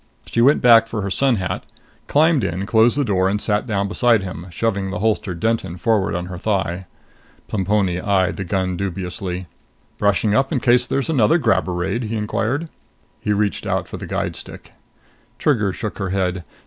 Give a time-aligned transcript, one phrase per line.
[0.25, 1.63] She went back for her sun hat,
[2.07, 6.15] climbed in, closed the door and sat down beside him, shoving the holstered Denton forward
[6.15, 6.87] on her thigh.
[7.47, 9.45] Plemponi eyed the gun dubiously.
[9.99, 12.67] "Brushing up in case there's another grabber raid?" he inquired.
[13.19, 14.71] He reached out for the guide stick.
[15.37, 16.45] Trigger shook her head.